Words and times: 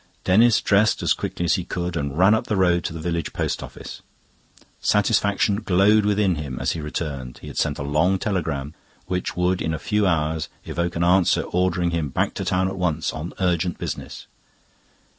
Denis 0.23 0.61
dressed 0.61 1.03
as 1.03 1.13
quickly 1.13 1.45
as 1.45 1.53
he 1.53 1.63
could 1.63 1.95
and 1.95 2.17
ran 2.17 2.33
up 2.33 2.47
the 2.47 2.55
road 2.55 2.83
to 2.85 2.93
the 2.93 2.99
village 2.99 3.33
post 3.33 3.61
office. 3.61 4.01
Satisfaction 4.79 5.57
glowed 5.57 6.05
within 6.07 6.37
him 6.37 6.57
as 6.59 6.71
he 6.71 6.81
returned. 6.81 7.37
He 7.37 7.45
had 7.47 7.57
sent 7.59 7.77
a 7.77 7.83
long 7.83 8.17
telegram, 8.17 8.73
which 9.05 9.37
would 9.37 9.61
in 9.61 9.75
a 9.75 9.77
few 9.77 10.07
hours 10.07 10.49
evoke 10.65 10.95
an 10.95 11.03
answer 11.03 11.41
ordering 11.43 11.91
him 11.91 12.09
back 12.09 12.33
to 12.33 12.43
town 12.43 12.67
at 12.67 12.77
once 12.77 13.13
on 13.13 13.31
urgent 13.39 13.77
business. 13.77 14.25